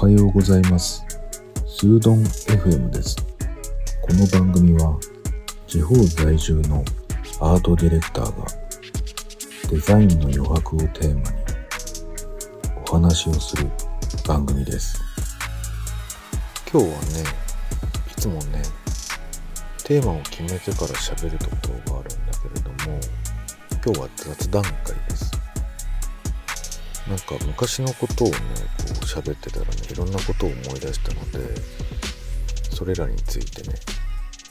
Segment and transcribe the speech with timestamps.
[0.00, 1.04] はようございます。
[1.66, 3.16] スードン FM です。
[4.00, 4.96] この番組は
[5.66, 6.84] 地方在住の
[7.40, 8.46] アートディレクターが
[9.68, 11.36] デザインの余白をテーマに
[12.88, 13.66] お話をする
[14.24, 15.00] 番組です。
[16.72, 16.98] 今日はね、
[18.16, 18.62] いつもね、
[19.82, 21.56] テーマを決めてから喋るとこ
[21.88, 23.00] ろがあるんだけれども、
[23.84, 25.47] 今日は雑談会です。
[27.08, 28.40] なんか昔のことをね、こ
[29.00, 31.54] う喋ってたらね、いろんなことを思い出したので、
[32.70, 33.74] それらについてね、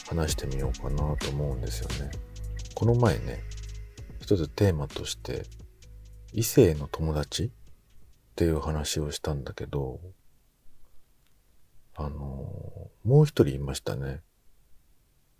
[0.08, 2.12] 話してみようかなと思うんですよね。
[2.74, 3.44] この前ね、
[4.22, 5.46] 一つテーマとして、
[6.34, 7.50] 異性の友達っ
[8.36, 10.00] ていう話をしたんだけど、
[11.96, 12.20] あの
[13.04, 14.22] もう一人いましたね。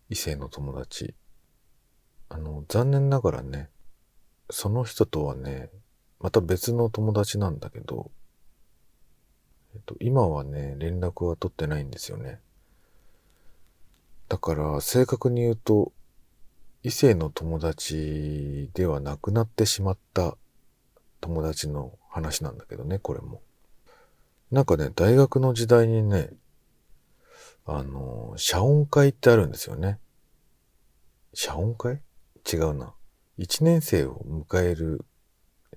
[0.10, 1.16] 異性の友達。
[2.30, 3.70] あの、残念ながらね、
[4.50, 5.70] その人とはね、
[6.20, 8.12] また別の友達なんだけど、
[9.76, 12.40] えっと、今はね、連絡は取ってないんですよね。
[14.28, 15.94] だから、正確に言うと、
[16.84, 20.38] 異性の友達ではなくなってしまった
[21.22, 23.42] 友達の話なんだけどね、これも。
[24.52, 26.32] なんかね、大学の時代にね、
[27.66, 30.00] あの、謝恩会ってあるんですよね。
[31.34, 32.02] 謝恩会？
[32.52, 32.94] 違うな。
[33.38, 35.06] 一年生を迎える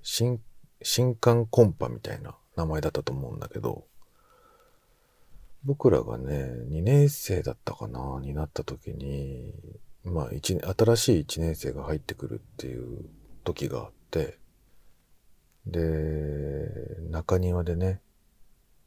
[0.03, 0.41] 新、
[0.83, 3.87] 新刊コンパみたいな名前だったと思うんだけど、
[5.65, 9.53] 僕らがね、2年生だったかな、になった時に、
[10.05, 13.05] まあ、一、新しい1年生が入ってくるっていう
[13.45, 14.39] 時があって、
[15.67, 15.81] で、
[17.11, 18.01] 中庭でね、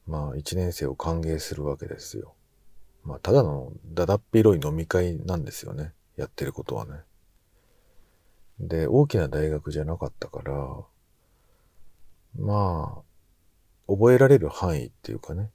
[0.07, 2.33] まあ、1年生を歓迎するわけですよ。
[3.03, 5.93] まあ、ただのだだっ広い飲み会なんですよね。
[6.15, 7.01] やってることはね。
[8.59, 10.83] で、大きな大学じゃなかったから、
[12.35, 13.03] ま
[13.87, 15.49] あ、覚えられる範囲っていうかね、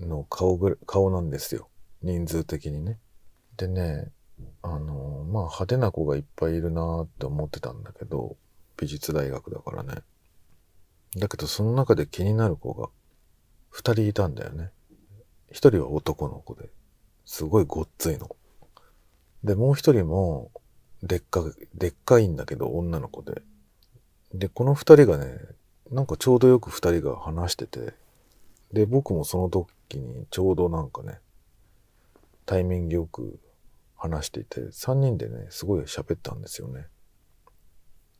[0.00, 1.68] の顔ぐ、顔なんですよ。
[2.02, 2.98] 人数的にね。
[3.56, 4.12] でね、
[4.62, 8.36] あの、まあ派手な子がいっぱいいるなって思ってたんだけど、
[8.76, 10.02] 美術大学だからね。
[11.16, 12.90] だけどその中で気になる子が
[13.70, 14.70] 二人いたんだよね。
[15.50, 16.68] 一人は男の子で、
[17.24, 18.36] すごいごっついの。
[19.42, 20.50] で、もう一人も、
[21.02, 21.44] でっか、
[21.74, 23.42] でっかいんだけど女の子で。
[24.34, 25.38] で、この二人がね、
[25.90, 27.94] なんかちょうどよく二人が話してて、
[28.72, 31.20] で、僕もその時にちょうどなんかね、
[32.44, 33.40] タイミングよく
[33.96, 36.86] 話していて、三人でね、すごい喋ったんですよね。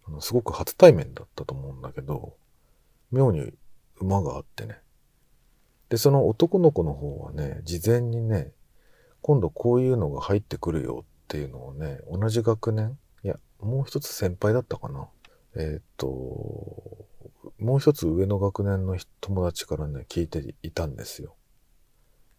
[0.07, 2.35] あのすごく初対面だったと思うんだけど、
[3.11, 3.53] 妙に
[4.01, 4.81] 馬があってね。
[5.91, 8.53] で、その男の子の方はね、事前にね、
[9.21, 15.09] 今度こういうのが入ってくるよっていうのをね、同じ学年いや、もう一つ先輩だったかな。
[15.61, 16.07] えーと、
[17.59, 21.35] もう一つ上の学年の友達からね、聞いていたんですよ。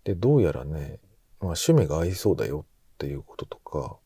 [0.05, 0.99] で、どうやらね、
[1.41, 2.65] まあ趣味が合いそうだよ
[2.95, 3.97] っていうこととか、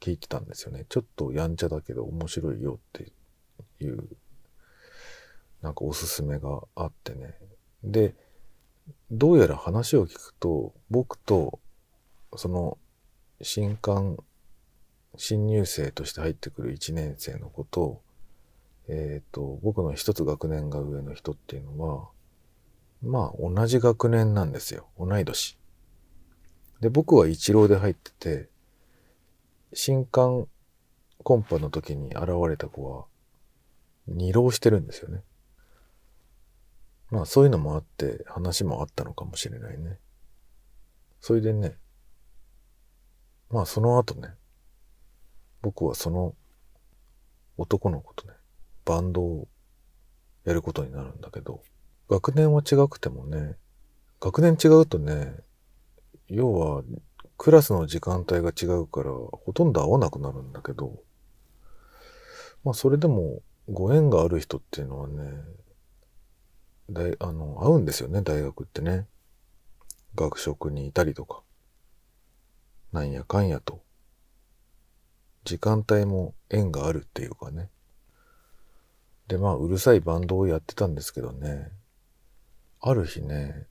[0.00, 0.86] 聞いてたんですよね。
[0.88, 3.12] ちょっとやんちゃだけど面白いよって
[3.84, 4.08] いう、
[5.60, 7.38] なんかおすすめがあってね。
[7.82, 8.14] で、
[9.10, 11.60] どうやら話を聞くと、僕と、
[12.34, 12.78] その、
[13.42, 14.16] 新刊、
[15.16, 18.02] 新入生として入ってくる1年生の子と、
[18.88, 22.08] えっ、と、僕の一つ学年が上の人っていうのは、
[23.02, 24.88] まあ同じ学年なんですよ。
[24.98, 25.58] 同い年。
[26.80, 28.48] で、僕は一浪で入ってて、
[29.72, 30.46] 新刊
[31.22, 33.06] コンパの時に現れた子は、
[34.06, 35.22] 二浪してるんですよね。
[37.10, 39.98] まあそういうのもあって話もあったのかもしれないね。
[41.20, 41.76] それでね、
[43.50, 44.34] まあその後ね、
[45.64, 46.34] 僕はその
[47.56, 48.34] 男の子とね、
[48.84, 49.48] バンドを
[50.44, 51.62] やることになるんだけど、
[52.10, 53.56] 学年は違くてもね、
[54.20, 55.32] 学年違うとね、
[56.28, 56.82] 要は
[57.38, 61.00] クラスの時間帯が違うからほとんど会わなくなるんだけど、
[62.62, 65.32] まあそれでもご縁がある人っていうのはね、
[66.90, 69.06] 大あの会うんですよね、大学ってね。
[70.14, 71.40] 学食にいたりとか。
[72.92, 73.82] なんやかんやと。
[75.44, 77.70] 時間帯も縁があるっていうかね。
[79.28, 81.70] で、まあ、うるさいバンドをやってたんですけどね。
[82.80, 83.66] ある日ね、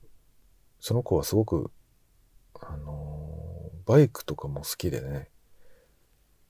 [0.80, 1.72] その子はすごく、
[2.60, 3.34] あのー
[3.86, 5.30] バイクとかも好きでね。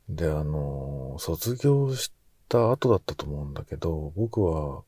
[0.08, 2.14] で、あのー卒業し
[2.48, 4.84] た後だったと思うんだけど、僕は、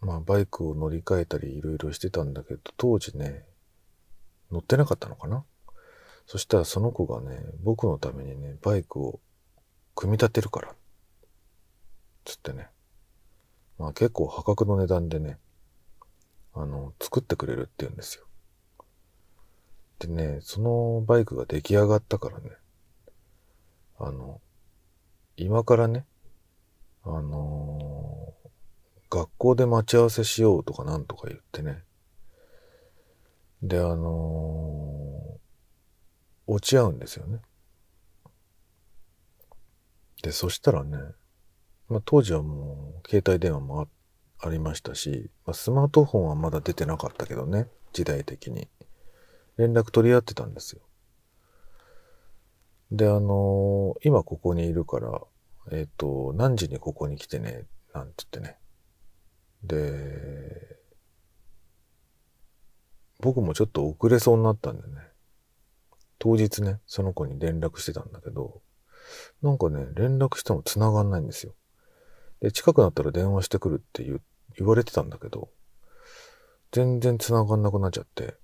[0.00, 3.44] まあ、バイクを乗り換えたりいろいろしてたんだけど、当時ね、
[4.50, 5.44] 乗ってなかったのかな
[6.26, 9.20] そしたらその子がね、僕のためにね、バイクを
[9.94, 10.74] 組み立てるから。
[12.24, 12.68] つってね。
[13.78, 15.38] まあ結構破格の値段でね、
[16.54, 18.26] あの、作ってくれるって言うんですよ。
[20.00, 22.50] でね、そのバイクが出来上がったからね、
[23.98, 24.40] あの、
[25.36, 26.06] 今からね、
[27.02, 31.82] あのー、学校で待ち合わせしようとかなんとか言ってね。
[33.62, 37.40] で、あのー、落ち合うんですよね。
[40.22, 40.98] で、そしたらね、
[41.88, 43.88] まあ、当時はもう携帯電話も
[44.38, 48.68] ありましたし、まあ、スマートフォンはまだ出てなかったけどね、時代的に。
[49.56, 50.80] 連絡取り合ってたんですよ。
[52.90, 55.20] で、あのー、今ここにいるから、
[55.70, 58.56] えっ、ー、と、何時にここに来てね、なんて言ってね。
[59.62, 60.78] で、
[63.20, 65.10] 僕もちょっと遅れそうになったんでね。
[66.18, 68.62] 当日ね、その子に連絡してたんだけど、
[69.42, 71.54] なんかね、連絡しても繋がんないんですよ。
[72.40, 74.20] で、近くなったら電話してくるって言
[74.56, 75.50] 言われてたんだけど、
[76.72, 78.34] 全然繋がんなくなっちゃって、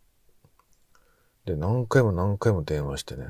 [1.44, 3.28] で、何回も何回も電話してね、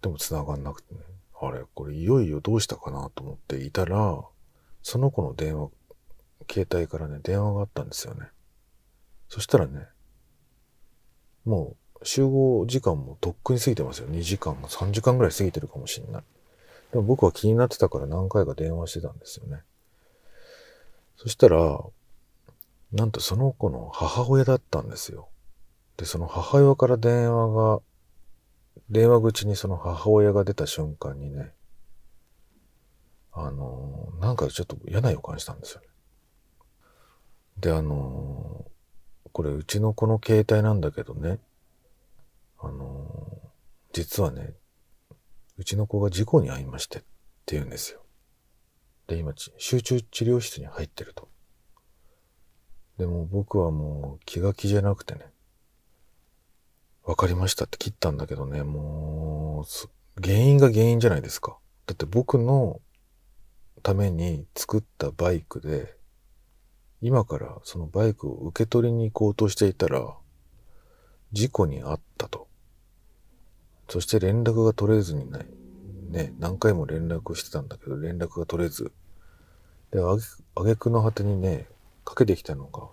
[0.00, 1.00] でも繋がんなくてね、
[1.40, 4.20] あれ、これいよいよどうしたかなと思っていたら、
[4.82, 5.70] その子の電話、
[6.50, 8.28] 携帯からね、電話があったんですよね。
[9.28, 9.86] そしたらね、
[11.44, 14.08] もう集合時間もとっくに過ぎてますよ。
[14.08, 16.22] 2時間も3時間ぐらい過ぎてるかもしんない。
[16.92, 19.60] でも僕は気になってたから何回か電話してたんですよね。
[21.16, 21.80] そしたら、
[22.92, 25.28] なんとその子の母親だったんですよ。
[25.96, 27.80] で、その母親から電話が
[28.90, 31.52] 電話口にその母親が出た瞬間にね、
[33.32, 35.86] あの、なんかちょっと嫌な予感したんですよね。
[37.58, 38.66] で、あの、
[39.32, 41.38] これうちの子の携帯なんだけどね、
[42.62, 43.52] あの、
[43.92, 44.54] 実はね、
[45.58, 47.02] うちの子が事故に遭いましてっ
[47.44, 48.02] て言うんですよ。
[49.06, 51.28] で、今、集中治療室に入ってると。
[52.98, 55.26] でも僕はもう気が気じゃなくてね、
[57.04, 61.58] わかりましたって切ったんだけどね、もう、原因が原因じゃないですか。
[61.86, 62.80] だって僕の
[63.82, 65.96] ために作ったバイクで、
[67.00, 70.16] 今からそのバイクを受け取りに行こうとしていたら、
[71.32, 72.51] 事故に遭ったと。
[73.92, 75.46] そして連絡が取れずにない。
[76.08, 78.90] ね、何回も連絡してたんだけど、連絡が取れず。
[79.90, 81.68] で、あげくの果てにね、
[82.02, 82.88] かけてきたのが、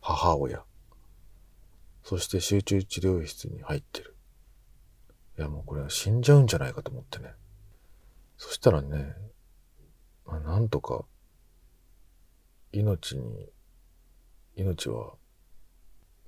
[0.00, 0.62] 母親。
[2.04, 4.14] そして集中治療室に入ってる。
[5.36, 7.32] いやもうこれは死んじゃうんじゃないかと思ってね。
[8.38, 9.16] そしたらね、
[10.26, 11.04] まあ、なんとか、
[12.70, 13.48] 命に、
[14.54, 15.14] 命は、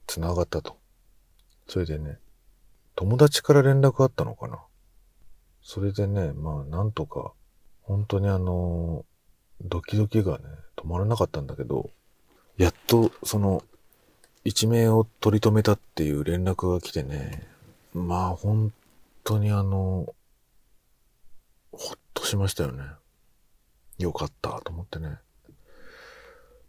[0.08, 0.76] 繋がったと。
[1.68, 2.18] それでね、
[2.96, 4.58] 友達から連絡あったのかな？
[5.62, 7.32] それでね、まあなんとか、
[7.82, 9.04] 本当にあの、
[9.60, 10.44] ドキドキがね、
[10.76, 11.90] 止まらなかったんだけど、
[12.56, 13.62] やっとその
[14.44, 17.46] 一命を取り留めたっていう連絡が来てね、
[17.92, 18.72] まあ本
[19.24, 20.14] 当にあの、
[21.72, 22.82] ほっとしましたよね。
[23.98, 25.18] よかったと思ってね。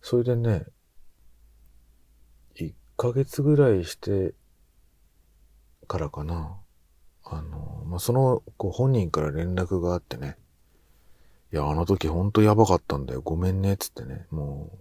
[0.01, 0.65] それでね、
[2.56, 4.33] 1ヶ月ぐらいして
[5.88, 6.57] からかな。
[7.24, 10.38] あの、まあ、その子本人から連絡があってね。
[11.51, 13.22] いや、あの時ほんとやばかったんだよ。
[13.22, 13.78] ごめんね。
[13.78, 14.28] つってね。
[14.31, 14.71] も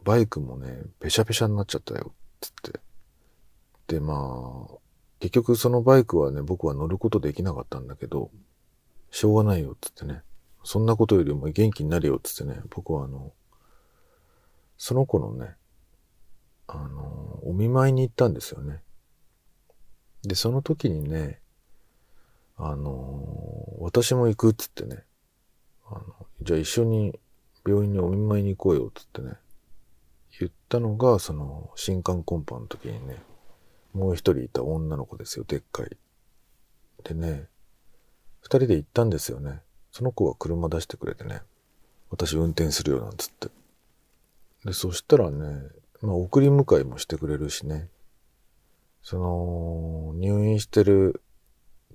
[0.00, 2.12] う、バイクもね、ペシャペシャになっちゃったよ。
[2.40, 2.80] つって。
[3.86, 4.74] で、まあ、
[5.20, 8.30] 結局そのバイクはね、僕は乗ることできなかったんだけど、
[9.10, 10.22] しょうがないよ、つってね。
[10.64, 12.60] そんなことよりも元気になるよ、つってね。
[12.70, 13.32] 僕はあの、
[14.76, 15.56] その子のね、
[16.66, 18.82] あの、お見舞いに行ったんですよね。
[20.24, 21.40] で、その時にね、
[22.56, 25.04] あの、私も行くっつってね、
[25.86, 26.04] あの、
[26.42, 27.18] じゃあ一緒に
[27.66, 29.34] 病院にお見舞いに行こうよっつってね、
[30.38, 33.22] 言ったのが、その、新刊コンパの時にね、
[33.92, 35.96] もう一人いた女の子ですよ、でっかい。
[37.04, 37.48] でね、
[38.40, 39.60] 二人で行ったんですよね。
[39.92, 41.42] その子が車出してくれてね、
[42.10, 43.48] 私運転するよなんつって。
[44.64, 45.62] で、そしたらね、
[46.02, 47.88] まあ送り迎えもしてくれるしね、
[49.02, 51.22] その、入院してる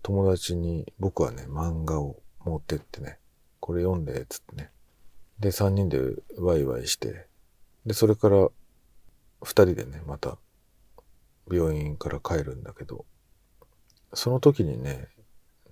[0.02, 3.20] 友達に僕はね、漫画を持ってってね、
[3.60, 4.72] これ読んで、つってね。
[5.40, 6.00] で、三人で
[6.38, 7.28] ワイワイして、
[7.86, 8.50] で、それから
[9.42, 10.38] 二人でね、また
[11.52, 13.06] 病院から帰るんだけど、
[14.14, 15.08] その時にね、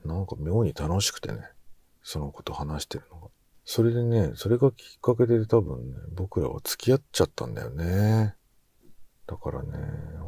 [0.05, 1.41] なんか妙に楽しくてね、
[2.03, 3.27] そのこと話してるのが。
[3.63, 8.35] それでね、それがきっかけで多分ね、僕らは付き合っちゃったんだよね。
[9.27, 9.69] だからね、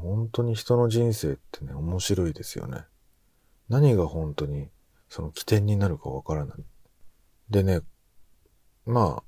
[0.02, 2.86] 本当に人の人生ってね、面白いですよね。
[3.70, 4.70] 何が本当に
[5.10, 6.58] その起点になるかわからない。
[7.50, 7.82] でね、
[8.86, 9.24] まあ、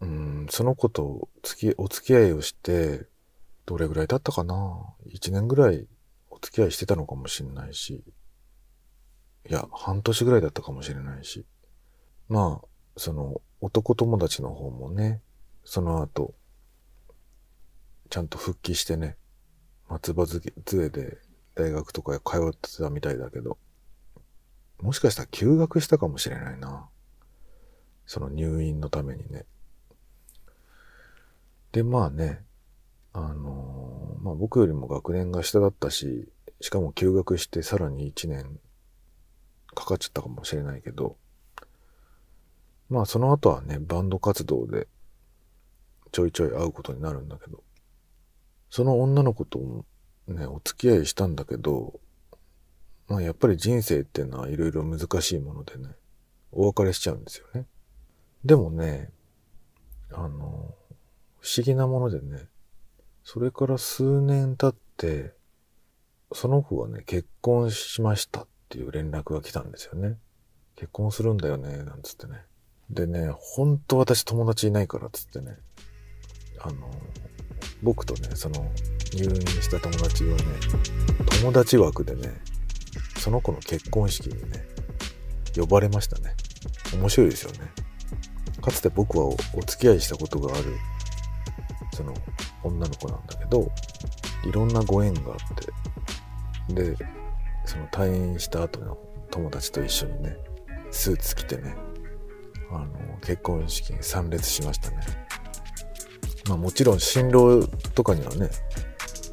[0.00, 3.06] うん、その子と付き、お付き合いをして、
[3.66, 5.86] どれぐらい経ったかな ?1 年ぐらい
[6.28, 8.02] お付き合いしてたのかもしれないし、
[9.48, 11.46] いや、半年ぐらいだったかもしれないし、
[12.28, 15.20] まあ、その男友達の方もね、
[15.64, 16.34] その後、
[18.12, 19.16] ちゃんと復帰してね、
[19.88, 21.16] 松葉杖で
[21.54, 23.56] 大学とか通ってたみたいだけど、
[24.82, 26.90] もしかしたら休学したかもしれないな。
[28.04, 29.46] その入院のためにね。
[31.72, 32.44] で、まあね、
[33.14, 36.28] あのー、まあ僕よりも学年が下だったし、
[36.60, 38.60] しかも休学してさらに1年
[39.74, 41.16] かかっちゃったかもしれないけど、
[42.90, 44.86] まあその後はね、バンド活動で
[46.10, 47.64] ちょいちょい会うことになるんだけど、
[48.72, 49.84] その女の子と
[50.26, 52.00] ね、お付き合いしたんだけど、
[53.06, 55.90] まあやっぱり人生っていうのはいろいろ難しいものでね、
[56.52, 57.66] お別れしちゃうんですよね。
[58.46, 59.10] でもね、
[60.10, 60.74] あの、
[61.38, 62.48] 不思議なものでね、
[63.22, 65.34] それから数年経って、
[66.32, 70.16] その子がね、結婚しましたっていう連絡が来たんですよね。
[70.76, 72.46] 結婚するんだよね、なんつってね。
[72.88, 75.58] でね、ほんと私友達いないからっつってね、
[76.58, 76.90] あの、
[77.82, 78.70] 僕とね、その
[79.12, 80.42] 入院した友達がね、
[81.40, 82.40] 友達枠でね、
[83.18, 84.64] その子の結婚式にね、
[85.56, 86.34] 呼ばれましたね。
[86.94, 87.72] 面白いですよね。
[88.60, 89.36] かつて僕はお
[89.66, 90.64] 付き合いしたことがある、
[91.92, 92.14] その
[92.62, 93.70] 女の子なんだけど、
[94.44, 95.38] いろんなご縁があっ
[96.68, 96.96] て、で、
[97.64, 98.96] その退院した後の
[99.30, 100.36] 友達と一緒にね、
[100.90, 101.74] スーツ着てね、
[102.70, 104.98] あの、結婚式に参列しましたね。
[106.48, 108.50] まあもちろん新郎とかにはね、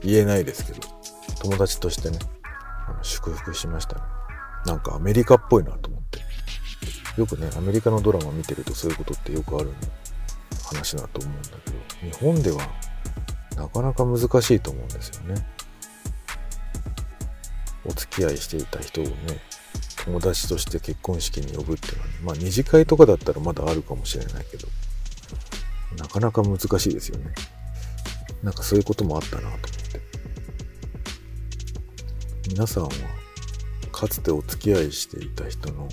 [0.01, 0.79] 言えないですけど、
[1.41, 2.19] 友達としてね、
[3.01, 4.01] 祝福しましたね。
[4.65, 6.19] なんかアメリカっぽいなと思って。
[7.17, 9.71] よくね、アメリカのドラマ見てるとそういうことってよくある
[10.65, 12.61] 話だと思うんだけど、日本では
[13.55, 15.47] なかなか難しいと思うんですよね。
[17.85, 19.11] お付き合いしていた人をね、
[20.05, 24.67] 友達として結婚式に呼ぶっていうのは、ね、まあ二次会とかだったらまだあるかもしれないけど、
[25.97, 27.33] なかなか難しいですよね。
[28.43, 29.69] なんかそういうこともあったなと思って。
[32.49, 32.89] 皆さんは、
[33.91, 35.87] かつてお付き合いしていた人の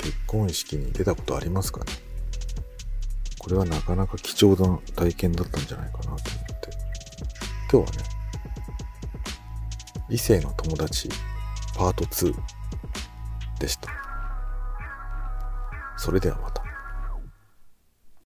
[0.00, 1.92] 結婚式に出たことありますかね？
[3.38, 6.26] これはなかなか貴重な体験だったんじゃないかなと思って。
[7.70, 8.08] 今日はね、
[10.08, 11.08] 異性の友達
[11.74, 12.34] パート2
[13.58, 13.88] でした。
[15.96, 16.51] それではまた。